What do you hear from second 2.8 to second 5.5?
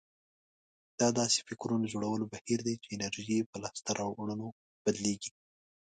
چې انرژي يې په لاسته راوړنو بدلېږي.